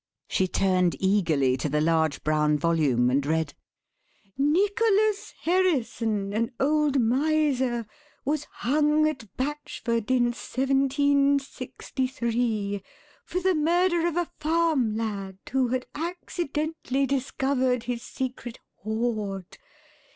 [0.27, 3.53] She turned eagerly to the large brown volume and read:
[4.35, 7.85] "'Nicholas Herison, an old miser,
[8.25, 12.81] was hung at Batchford in 1763
[13.25, 19.59] for the murder of a farm lad who had accidentally discovered his secret hoard.